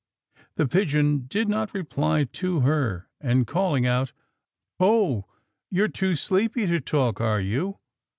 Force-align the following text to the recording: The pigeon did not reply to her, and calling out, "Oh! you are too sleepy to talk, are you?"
The 0.55 0.67
pigeon 0.67 1.25
did 1.27 1.47
not 1.47 1.75
reply 1.75 2.23
to 2.23 2.61
her, 2.61 3.07
and 3.19 3.45
calling 3.45 3.85
out, 3.85 4.13
"Oh! 4.79 5.25
you 5.69 5.83
are 5.83 5.87
too 5.89 6.15
sleepy 6.15 6.65
to 6.65 6.79
talk, 6.81 7.21
are 7.21 7.39
you?" 7.39 7.77